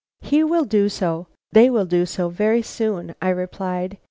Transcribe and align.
"He 0.21 0.43
will 0.43 0.65
do 0.65 0.89
so; 0.89 1.27
they 1.51 1.69
will 1.69 1.85
do 1.85 2.07
so 2.07 2.29
very 2.29 2.63
soon," 2.63 3.13
I 3.21 3.29
replied. 3.29 3.99